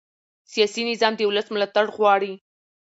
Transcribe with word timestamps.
سیاسي 0.51 0.81
نظام 0.91 1.13
د 1.17 1.21
ولس 1.29 1.47
ملاتړ 1.53 1.85
غواړي 1.95 2.33